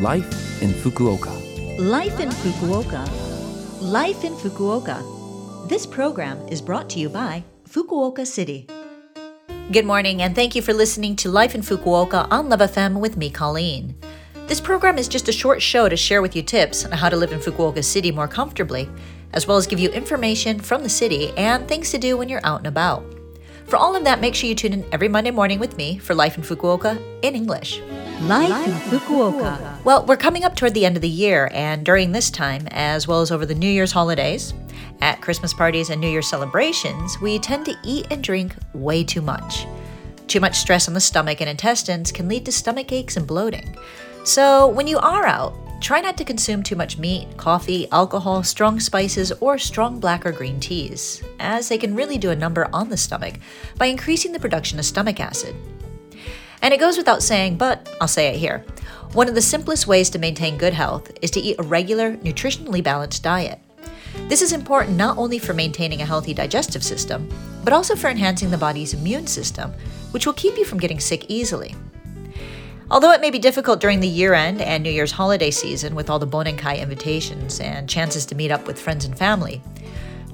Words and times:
Life 0.00 0.60
in 0.60 0.70
Fukuoka. 0.70 1.30
Life 1.78 2.18
in 2.18 2.28
Fukuoka. 2.28 3.08
Life 3.80 4.24
in 4.24 4.34
Fukuoka. 4.34 5.68
This 5.68 5.86
program 5.86 6.36
is 6.48 6.60
brought 6.60 6.90
to 6.90 6.98
you 6.98 7.08
by 7.08 7.44
Fukuoka 7.68 8.26
City. 8.26 8.66
Good 9.70 9.86
morning, 9.86 10.20
and 10.22 10.34
thank 10.34 10.56
you 10.56 10.62
for 10.62 10.72
listening 10.72 11.14
to 11.16 11.30
Life 11.30 11.54
in 11.54 11.60
Fukuoka 11.60 12.26
on 12.28 12.48
Love 12.48 12.58
FM 12.58 12.98
with 12.98 13.16
me, 13.16 13.30
Colleen. 13.30 13.94
This 14.48 14.60
program 14.60 14.98
is 14.98 15.06
just 15.06 15.28
a 15.28 15.32
short 15.32 15.62
show 15.62 15.88
to 15.88 15.96
share 15.96 16.22
with 16.22 16.34
you 16.34 16.42
tips 16.42 16.84
on 16.84 16.90
how 16.90 17.08
to 17.08 17.16
live 17.16 17.30
in 17.30 17.38
Fukuoka 17.38 17.84
City 17.84 18.10
more 18.10 18.26
comfortably, 18.26 18.88
as 19.32 19.46
well 19.46 19.56
as 19.56 19.68
give 19.68 19.78
you 19.78 19.90
information 19.90 20.58
from 20.58 20.82
the 20.82 20.88
city 20.88 21.30
and 21.36 21.68
things 21.68 21.92
to 21.92 21.98
do 21.98 22.16
when 22.16 22.28
you're 22.28 22.44
out 22.44 22.58
and 22.58 22.66
about. 22.66 23.13
For 23.66 23.76
all 23.76 23.96
of 23.96 24.04
that, 24.04 24.20
make 24.20 24.34
sure 24.34 24.48
you 24.48 24.54
tune 24.54 24.74
in 24.74 24.84
every 24.92 25.08
Monday 25.08 25.30
morning 25.30 25.58
with 25.58 25.76
me 25.76 25.98
for 25.98 26.14
Life 26.14 26.36
in 26.36 26.44
Fukuoka 26.44 27.00
in 27.22 27.34
English. 27.34 27.80
Life 28.20 28.66
in 28.66 28.74
Fukuoka. 28.74 29.82
Well, 29.84 30.04
we're 30.04 30.16
coming 30.16 30.44
up 30.44 30.54
toward 30.54 30.74
the 30.74 30.84
end 30.84 30.96
of 30.96 31.02
the 31.02 31.08
year, 31.08 31.48
and 31.52 31.84
during 31.84 32.12
this 32.12 32.30
time, 32.30 32.68
as 32.70 33.08
well 33.08 33.22
as 33.22 33.30
over 33.30 33.46
the 33.46 33.54
New 33.54 33.68
Year's 33.68 33.92
holidays, 33.92 34.52
at 35.00 35.20
Christmas 35.22 35.54
parties 35.54 35.90
and 35.90 36.00
New 36.00 36.08
Year's 36.08 36.28
celebrations, 36.28 37.20
we 37.20 37.38
tend 37.38 37.64
to 37.64 37.76
eat 37.84 38.06
and 38.10 38.22
drink 38.22 38.54
way 38.74 39.02
too 39.02 39.22
much. 39.22 39.66
Too 40.28 40.40
much 40.40 40.56
stress 40.56 40.86
on 40.86 40.94
the 40.94 41.00
stomach 41.00 41.40
and 41.40 41.50
intestines 41.50 42.12
can 42.12 42.28
lead 42.28 42.44
to 42.44 42.52
stomach 42.52 42.92
aches 42.92 43.16
and 43.16 43.26
bloating. 43.26 43.76
So, 44.24 44.68
when 44.68 44.86
you 44.86 44.98
are 44.98 45.26
out, 45.26 45.54
try 45.84 46.00
not 46.00 46.16
to 46.16 46.24
consume 46.24 46.62
too 46.62 46.74
much 46.74 46.96
meat, 46.96 47.28
coffee, 47.36 47.86
alcohol, 47.92 48.42
strong 48.42 48.80
spices, 48.80 49.30
or 49.32 49.58
strong 49.58 50.00
black 50.00 50.24
or 50.24 50.32
green 50.32 50.58
teas, 50.58 51.22
as 51.38 51.68
they 51.68 51.76
can 51.76 51.94
really 51.94 52.16
do 52.16 52.30
a 52.30 52.36
number 52.36 52.70
on 52.72 52.88
the 52.88 52.96
stomach 52.96 53.34
by 53.76 53.84
increasing 53.84 54.32
the 54.32 54.40
production 54.40 54.78
of 54.78 54.86
stomach 54.86 55.20
acid. 55.20 55.54
And 56.62 56.72
it 56.72 56.80
goes 56.80 56.96
without 56.96 57.22
saying, 57.22 57.58
but 57.58 57.94
I'll 58.00 58.08
say 58.08 58.28
it 58.28 58.38
here. 58.38 58.64
One 59.12 59.28
of 59.28 59.34
the 59.34 59.42
simplest 59.42 59.86
ways 59.86 60.08
to 60.10 60.18
maintain 60.18 60.56
good 60.56 60.72
health 60.72 61.12
is 61.20 61.30
to 61.32 61.40
eat 61.40 61.56
a 61.58 61.62
regular, 61.62 62.16
nutritionally 62.16 62.82
balanced 62.82 63.22
diet. 63.22 63.60
This 64.28 64.40
is 64.40 64.54
important 64.54 64.96
not 64.96 65.18
only 65.18 65.38
for 65.38 65.52
maintaining 65.52 66.00
a 66.00 66.06
healthy 66.06 66.32
digestive 66.32 66.82
system, 66.82 67.28
but 67.62 67.74
also 67.74 67.94
for 67.94 68.08
enhancing 68.08 68.50
the 68.50 68.56
body's 68.56 68.94
immune 68.94 69.26
system, 69.26 69.74
which 70.12 70.24
will 70.24 70.32
keep 70.32 70.56
you 70.56 70.64
from 70.64 70.78
getting 70.78 70.98
sick 70.98 71.26
easily. 71.28 71.74
Although 72.90 73.12
it 73.12 73.20
may 73.22 73.30
be 73.30 73.38
difficult 73.38 73.80
during 73.80 74.00
the 74.00 74.08
year 74.08 74.34
end 74.34 74.60
and 74.60 74.82
New 74.82 74.90
Year's 74.90 75.12
holiday 75.12 75.50
season 75.50 75.94
with 75.94 76.10
all 76.10 76.18
the 76.18 76.26
Bonenkai 76.26 76.80
invitations 76.80 77.58
and 77.58 77.88
chances 77.88 78.26
to 78.26 78.34
meet 78.34 78.50
up 78.50 78.66
with 78.66 78.78
friends 78.78 79.06
and 79.06 79.16
family, 79.16 79.62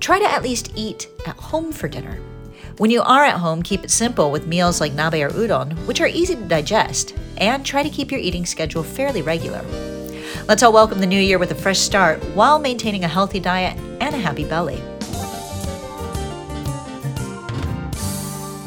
try 0.00 0.18
to 0.18 0.30
at 0.30 0.42
least 0.42 0.72
eat 0.74 1.08
at 1.26 1.36
home 1.36 1.70
for 1.70 1.88
dinner. 1.88 2.18
When 2.78 2.90
you 2.90 3.02
are 3.02 3.24
at 3.24 3.36
home, 3.36 3.62
keep 3.62 3.84
it 3.84 3.90
simple 3.90 4.32
with 4.32 4.48
meals 4.48 4.80
like 4.80 4.92
nabe 4.92 5.24
or 5.24 5.30
udon, 5.30 5.74
which 5.86 6.00
are 6.00 6.08
easy 6.08 6.34
to 6.34 6.42
digest, 6.42 7.14
and 7.36 7.64
try 7.64 7.84
to 7.84 7.90
keep 7.90 8.10
your 8.10 8.20
eating 8.20 8.44
schedule 8.44 8.82
fairly 8.82 9.22
regular. 9.22 9.64
Let's 10.48 10.64
all 10.64 10.72
welcome 10.72 10.98
the 10.98 11.06
new 11.06 11.20
year 11.20 11.38
with 11.38 11.52
a 11.52 11.54
fresh 11.54 11.78
start 11.78 12.18
while 12.34 12.58
maintaining 12.58 13.04
a 13.04 13.08
healthy 13.08 13.38
diet 13.38 13.78
and 14.00 14.14
a 14.14 14.18
happy 14.18 14.44
belly. 14.44 14.82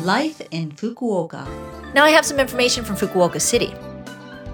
Life 0.03 0.41
in 0.51 0.73
Fukuoka. 0.73 1.47
Now 1.93 2.03
I 2.03 2.09
have 2.09 2.25
some 2.25 2.37
information 2.37 2.83
from 2.83 2.97
Fukuoka 2.97 3.39
City. 3.39 3.73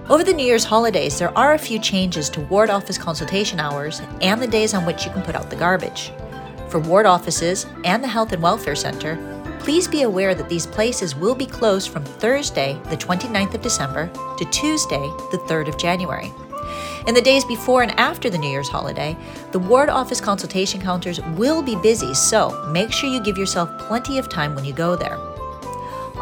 Over 0.08 0.22
the 0.22 0.32
New 0.32 0.46
Year's 0.46 0.62
holidays, 0.62 1.18
there 1.18 1.36
are 1.36 1.54
a 1.54 1.58
few 1.58 1.80
changes 1.80 2.30
to 2.30 2.40
ward 2.42 2.70
office 2.70 2.96
consultation 2.96 3.58
hours 3.58 4.00
and 4.20 4.40
the 4.40 4.46
days 4.46 4.74
on 4.74 4.86
which 4.86 5.04
you 5.04 5.10
can 5.10 5.22
put 5.22 5.34
out 5.34 5.50
the 5.50 5.56
garbage. 5.56 6.12
For 6.68 6.78
ward 6.78 7.04
offices 7.04 7.66
and 7.84 8.00
the 8.00 8.06
Health 8.06 8.32
and 8.32 8.40
Welfare 8.40 8.76
Center, 8.76 9.18
please 9.58 9.88
be 9.88 10.02
aware 10.02 10.36
that 10.36 10.48
these 10.48 10.68
places 10.68 11.16
will 11.16 11.34
be 11.34 11.46
closed 11.46 11.90
from 11.90 12.04
Thursday, 12.04 12.80
the 12.88 12.96
29th 12.96 13.54
of 13.54 13.60
December, 13.60 14.08
to 14.38 14.44
Tuesday, 14.52 15.02
the 15.32 15.44
3rd 15.48 15.66
of 15.66 15.78
January. 15.78 16.32
In 17.08 17.14
the 17.14 17.20
days 17.20 17.44
before 17.44 17.82
and 17.82 17.98
after 17.98 18.30
the 18.30 18.38
New 18.38 18.50
Year's 18.50 18.68
holiday, 18.68 19.16
the 19.50 19.58
ward 19.58 19.88
office 19.88 20.20
consultation 20.20 20.80
counters 20.80 21.20
will 21.36 21.60
be 21.60 21.74
busy, 21.74 22.14
so 22.14 22.70
make 22.70 22.92
sure 22.92 23.10
you 23.10 23.20
give 23.20 23.36
yourself 23.36 23.68
plenty 23.88 24.16
of 24.16 24.28
time 24.28 24.54
when 24.54 24.64
you 24.64 24.72
go 24.72 24.94
there. 24.94 25.18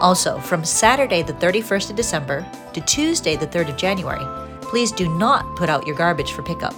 Also, 0.00 0.38
from 0.38 0.64
Saturday, 0.64 1.22
the 1.22 1.32
31st 1.34 1.90
of 1.90 1.96
December 1.96 2.46
to 2.72 2.80
Tuesday, 2.82 3.36
the 3.36 3.46
3rd 3.46 3.70
of 3.70 3.76
January, 3.76 4.24
please 4.60 4.92
do 4.92 5.08
not 5.16 5.56
put 5.56 5.68
out 5.68 5.86
your 5.86 5.96
garbage 5.96 6.32
for 6.32 6.42
pickup. 6.42 6.74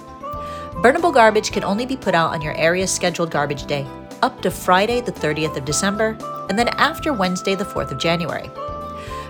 Burnable 0.81 1.13
garbage 1.13 1.51
can 1.51 1.63
only 1.63 1.85
be 1.85 1.95
put 1.97 2.15
out 2.15 2.33
on 2.33 2.41
your 2.41 2.55
area's 2.55 2.91
scheduled 2.91 3.29
garbage 3.29 3.65
day 3.65 3.85
up 4.21 4.41
to 4.41 4.51
Friday, 4.51 5.01
the 5.01 5.11
30th 5.11 5.57
of 5.57 5.65
December, 5.65 6.17
and 6.49 6.57
then 6.57 6.69
after 6.69 7.13
Wednesday, 7.13 7.55
the 7.55 7.65
4th 7.65 7.91
of 7.91 7.97
January. 7.97 8.49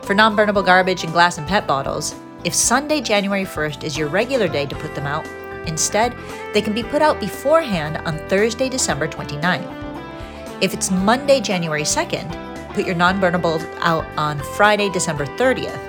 For 0.04 0.14
non 0.14 0.36
burnable 0.36 0.66
garbage 0.66 1.04
and 1.04 1.14
glass 1.14 1.38
and 1.38 1.48
PET 1.48 1.68
bottles, 1.68 2.16
if 2.44 2.54
Sunday, 2.54 3.02
January 3.02 3.46
1st 3.46 3.84
is 3.84 3.98
your 3.98 4.08
regular 4.08 4.48
day 4.48 4.66
to 4.66 4.76
put 4.76 4.96
them 4.96 5.06
out, 5.06 5.26
instead, 5.68 6.16
they 6.54 6.62
can 6.62 6.74
be 6.74 6.84
put 6.84 7.02
out 7.02 7.20
beforehand 7.20 7.98
on 8.06 8.18
Thursday, 8.28 8.68
December 8.68 9.08
29th. 9.08 9.78
If 10.62 10.74
it's 10.74 10.92
Monday, 10.92 11.40
January 11.40 11.84
2nd, 11.84 12.51
put 12.74 12.86
your 12.86 12.96
non 12.96 13.20
burnables 13.20 13.64
out 13.80 14.06
on 14.18 14.40
Friday, 14.56 14.90
December 14.90 15.26
30th. 15.26 15.80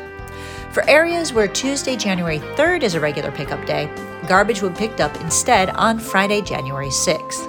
For 0.73 0.89
areas 0.89 1.33
where 1.33 1.49
Tuesday, 1.49 1.97
January 1.97 2.39
3rd 2.39 2.83
is 2.83 2.95
a 2.95 3.01
regular 3.01 3.31
pickup 3.31 3.67
day, 3.67 3.91
garbage 4.27 4.63
will 4.63 4.71
be 4.71 4.77
picked 4.77 5.01
up 5.01 5.15
instead 5.21 5.69
on 5.71 5.99
Friday, 5.99 6.41
January 6.41 6.89
6th. 6.89 7.49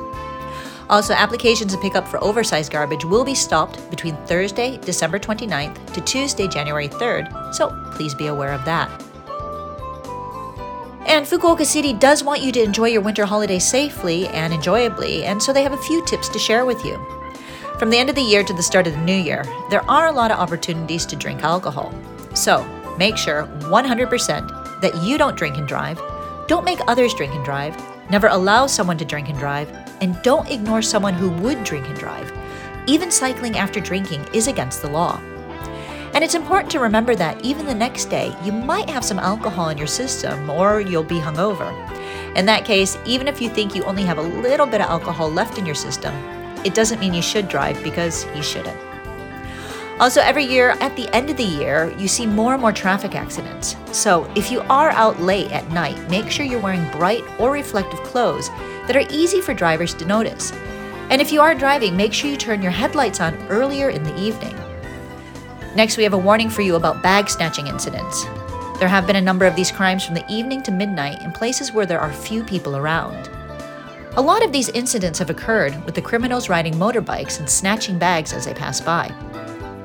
Also, 0.89 1.13
applications 1.13 1.71
to 1.73 1.79
pick 1.79 1.95
up 1.95 2.07
for 2.07 2.21
oversized 2.23 2.71
garbage 2.71 3.05
will 3.05 3.23
be 3.23 3.33
stopped 3.33 3.89
between 3.89 4.17
Thursday, 4.25 4.77
December 4.79 5.17
29th 5.17 5.93
to 5.93 6.01
Tuesday, 6.01 6.47
January 6.47 6.89
3rd, 6.89 7.55
so 7.55 7.69
please 7.93 8.13
be 8.13 8.27
aware 8.27 8.51
of 8.51 8.65
that. 8.65 8.89
And 11.05 11.25
Fukuoka 11.25 11.65
City 11.65 11.93
does 11.93 12.23
want 12.23 12.41
you 12.41 12.51
to 12.51 12.61
enjoy 12.61 12.87
your 12.87 13.01
winter 13.01 13.25
holiday 13.25 13.59
safely 13.59 14.27
and 14.27 14.53
enjoyably, 14.53 15.23
and 15.25 15.41
so 15.41 15.53
they 15.53 15.63
have 15.63 15.73
a 15.73 15.77
few 15.77 16.03
tips 16.05 16.27
to 16.29 16.39
share 16.39 16.65
with 16.65 16.83
you. 16.83 17.22
From 17.79 17.89
the 17.89 17.97
end 17.97 18.09
of 18.09 18.15
the 18.15 18.21
year 18.21 18.43
to 18.43 18.53
the 18.53 18.61
start 18.61 18.85
of 18.85 18.93
the 18.93 18.99
new 18.99 19.15
year, 19.15 19.43
there 19.71 19.83
are 19.89 20.07
a 20.07 20.11
lot 20.11 20.29
of 20.29 20.37
opportunities 20.37 21.07
to 21.07 21.15
drink 21.15 21.43
alcohol. 21.43 21.91
So 22.35 22.63
make 22.99 23.17
sure 23.17 23.47
100% 23.61 24.81
that 24.81 24.95
you 25.03 25.17
don't 25.17 25.35
drink 25.35 25.57
and 25.57 25.67
drive, 25.67 25.99
don't 26.47 26.65
make 26.65 26.79
others 26.87 27.15
drink 27.15 27.33
and 27.33 27.43
drive, 27.43 27.75
never 28.11 28.27
allow 28.27 28.67
someone 28.67 28.97
to 28.99 29.05
drink 29.05 29.27
and 29.27 29.39
drive, 29.39 29.71
and 30.01 30.21
don't 30.21 30.51
ignore 30.51 30.83
someone 30.83 31.15
who 31.15 31.29
would 31.41 31.63
drink 31.63 31.87
and 31.87 31.97
drive. 31.97 32.31
Even 32.85 33.09
cycling 33.09 33.57
after 33.57 33.79
drinking 33.79 34.23
is 34.33 34.47
against 34.47 34.83
the 34.83 34.89
law. 34.89 35.19
And 36.13 36.23
it's 36.23 36.35
important 36.35 36.71
to 36.73 36.79
remember 36.79 37.15
that 37.15 37.43
even 37.43 37.65
the 37.65 37.73
next 37.73 38.05
day, 38.05 38.35
you 38.43 38.51
might 38.51 38.89
have 38.89 39.03
some 39.03 39.17
alcohol 39.17 39.69
in 39.69 39.79
your 39.79 39.87
system 39.87 40.47
or 40.47 40.79
you'll 40.79 41.03
be 41.03 41.19
hungover. 41.19 41.71
In 42.37 42.45
that 42.45 42.65
case, 42.65 42.99
even 43.05 43.27
if 43.27 43.41
you 43.41 43.49
think 43.49 43.73
you 43.73 43.83
only 43.85 44.03
have 44.03 44.19
a 44.19 44.21
little 44.21 44.67
bit 44.67 44.81
of 44.81 44.89
alcohol 44.89 45.31
left 45.31 45.57
in 45.57 45.65
your 45.65 45.75
system, 45.75 46.13
it 46.65 46.73
doesn't 46.73 46.99
mean 46.99 47.13
you 47.13 47.21
should 47.21 47.47
drive 47.47 47.81
because 47.83 48.25
you 48.35 48.43
shouldn't. 48.43 48.77
Also, 49.99 50.21
every 50.21 50.43
year 50.43 50.71
at 50.79 50.95
the 50.95 51.07
end 51.15 51.29
of 51.29 51.37
the 51.37 51.43
year, 51.43 51.93
you 51.97 52.07
see 52.07 52.25
more 52.25 52.53
and 52.53 52.61
more 52.61 52.71
traffic 52.71 53.15
accidents. 53.15 53.75
So, 53.91 54.29
if 54.35 54.51
you 54.51 54.61
are 54.61 54.89
out 54.89 55.21
late 55.21 55.51
at 55.51 55.69
night, 55.69 56.09
make 56.09 56.31
sure 56.31 56.45
you're 56.45 56.59
wearing 56.59 56.89
bright 56.91 57.23
or 57.39 57.51
reflective 57.51 58.01
clothes 58.01 58.49
that 58.87 58.95
are 58.95 59.05
easy 59.11 59.39
for 59.39 59.53
drivers 59.53 59.93
to 59.95 60.05
notice. 60.05 60.51
And 61.09 61.21
if 61.21 61.31
you 61.31 61.41
are 61.41 61.53
driving, 61.53 61.95
make 61.95 62.11
sure 62.11 62.29
you 62.29 62.37
turn 62.37 62.61
your 62.61 62.71
headlights 62.71 63.21
on 63.21 63.35
earlier 63.49 63.89
in 63.89 64.03
the 64.03 64.19
evening. 64.19 64.55
Next, 65.75 65.95
we 65.95 66.03
have 66.03 66.13
a 66.13 66.17
warning 66.17 66.49
for 66.49 66.63
you 66.63 66.75
about 66.75 67.03
bag 67.03 67.29
snatching 67.29 67.67
incidents. 67.67 68.25
There 68.79 68.87
have 68.87 69.05
been 69.05 69.15
a 69.15 69.21
number 69.21 69.45
of 69.45 69.55
these 69.55 69.71
crimes 69.71 70.03
from 70.03 70.15
the 70.15 70.25
evening 70.27 70.63
to 70.63 70.71
midnight 70.71 71.21
in 71.21 71.31
places 71.31 71.71
where 71.71 71.85
there 71.85 71.99
are 71.99 72.11
few 72.11 72.43
people 72.43 72.75
around. 72.75 73.29
A 74.15 74.21
lot 74.21 74.45
of 74.45 74.51
these 74.51 74.69
incidents 74.69 75.17
have 75.17 75.31
occurred 75.31 75.83
with 75.85 75.95
the 75.95 76.01
criminals 76.01 76.47
riding 76.47 76.75
motorbikes 76.75 77.39
and 77.39 77.49
snatching 77.49 77.97
bags 77.97 78.31
as 78.31 78.45
they 78.45 78.53
pass 78.53 78.79
by. 78.79 79.07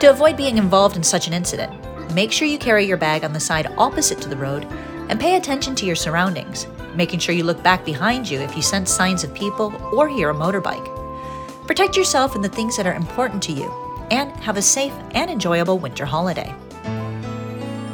To 0.00 0.10
avoid 0.10 0.36
being 0.36 0.58
involved 0.58 0.98
in 0.98 1.02
such 1.02 1.28
an 1.28 1.32
incident, 1.32 1.72
make 2.12 2.30
sure 2.30 2.46
you 2.46 2.58
carry 2.58 2.84
your 2.84 2.98
bag 2.98 3.24
on 3.24 3.32
the 3.32 3.40
side 3.40 3.72
opposite 3.78 4.20
to 4.20 4.28
the 4.28 4.36
road 4.36 4.66
and 5.08 5.18
pay 5.18 5.36
attention 5.36 5.74
to 5.76 5.86
your 5.86 5.96
surroundings, 5.96 6.66
making 6.94 7.20
sure 7.20 7.34
you 7.34 7.42
look 7.42 7.62
back 7.62 7.86
behind 7.86 8.28
you 8.28 8.38
if 8.38 8.54
you 8.54 8.60
sense 8.60 8.90
signs 8.90 9.24
of 9.24 9.32
people 9.32 9.74
or 9.96 10.10
hear 10.10 10.28
a 10.28 10.34
motorbike. 10.34 11.66
Protect 11.66 11.96
yourself 11.96 12.34
and 12.34 12.44
the 12.44 12.50
things 12.50 12.76
that 12.76 12.86
are 12.86 12.94
important 12.94 13.42
to 13.44 13.52
you, 13.52 13.72
and 14.10 14.30
have 14.40 14.58
a 14.58 14.62
safe 14.62 14.92
and 15.12 15.30
enjoyable 15.30 15.78
winter 15.78 16.04
holiday. 16.04 16.54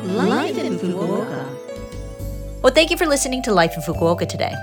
Life 0.02 0.58
in 0.58 0.78
Fukuoka. 0.80 1.46
Well, 2.60 2.74
thank 2.74 2.90
you 2.90 2.96
for 2.96 3.06
listening 3.06 3.40
to 3.44 3.52
Life 3.52 3.74
in 3.76 3.82
Fukuoka 3.82 4.28
today. 4.28 4.54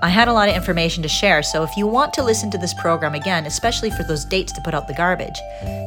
I 0.00 0.10
had 0.10 0.28
a 0.28 0.32
lot 0.32 0.48
of 0.48 0.54
information 0.54 1.02
to 1.02 1.08
share, 1.08 1.42
so 1.42 1.64
if 1.64 1.76
you 1.76 1.88
want 1.88 2.14
to 2.14 2.22
listen 2.22 2.52
to 2.52 2.58
this 2.58 2.72
program 2.74 3.16
again, 3.16 3.46
especially 3.46 3.90
for 3.90 4.04
those 4.04 4.24
dates 4.24 4.52
to 4.52 4.60
put 4.60 4.72
out 4.72 4.86
the 4.86 4.94
garbage, 4.94 5.36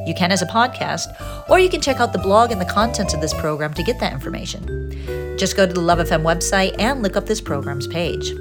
you 0.06 0.12
can 0.14 0.30
as 0.30 0.42
a 0.42 0.46
podcast, 0.46 1.06
or 1.48 1.58
you 1.58 1.70
can 1.70 1.80
check 1.80 1.98
out 1.98 2.12
the 2.12 2.18
blog 2.18 2.50
and 2.50 2.60
the 2.60 2.66
contents 2.66 3.14
of 3.14 3.22
this 3.22 3.32
program 3.32 3.72
to 3.72 3.82
get 3.82 3.98
that 4.00 4.12
information. 4.12 5.38
Just 5.38 5.56
go 5.56 5.66
to 5.66 5.72
the 5.72 5.80
Love 5.80 5.98
FM 5.98 6.24
website 6.24 6.78
and 6.78 7.02
look 7.02 7.16
up 7.16 7.24
this 7.24 7.40
program's 7.40 7.86
page. 7.86 8.34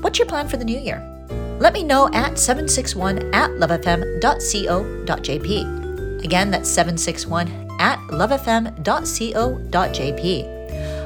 What's 0.00 0.18
your 0.18 0.26
plan 0.26 0.48
for 0.48 0.56
the 0.56 0.64
new 0.64 0.80
year? 0.80 1.06
Let 1.58 1.74
me 1.74 1.82
know 1.82 2.08
at 2.14 2.38
761 2.38 3.34
at 3.34 3.50
lovefm.co.jp. 3.50 4.24
Again, 6.24 6.50
that's 6.50 6.70
761 6.70 7.68
at 7.78 7.98
lovefm.co.jp. 8.08 8.72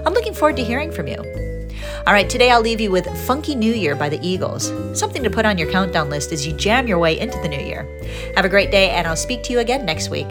I'm 0.06 0.12
looking 0.12 0.34
forward 0.34 0.56
to 0.56 0.62
hearing 0.62 0.92
from 0.92 1.08
you. 1.08 1.53
All 2.06 2.12
right, 2.12 2.28
today 2.28 2.50
I'll 2.50 2.60
leave 2.60 2.82
you 2.82 2.90
with 2.90 3.08
Funky 3.26 3.54
New 3.54 3.72
Year 3.72 3.96
by 3.96 4.10
the 4.10 4.20
Eagles, 4.20 4.70
something 4.92 5.22
to 5.22 5.30
put 5.30 5.46
on 5.46 5.56
your 5.56 5.70
countdown 5.70 6.10
list 6.10 6.32
as 6.32 6.46
you 6.46 6.52
jam 6.52 6.86
your 6.86 6.98
way 6.98 7.18
into 7.18 7.38
the 7.38 7.48
new 7.48 7.58
year. 7.58 7.88
Have 8.36 8.44
a 8.44 8.48
great 8.50 8.70
day, 8.70 8.90
and 8.90 9.06
I'll 9.06 9.16
speak 9.16 9.42
to 9.44 9.54
you 9.54 9.60
again 9.60 9.86
next 9.86 10.10
week. 10.10 10.26